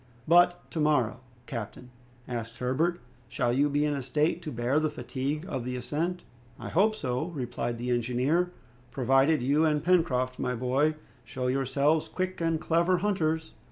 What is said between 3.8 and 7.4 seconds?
in a state to bear the fatigue of the ascent?" "I hope so,"